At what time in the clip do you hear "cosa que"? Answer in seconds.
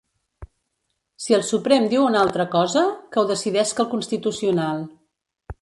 2.57-3.21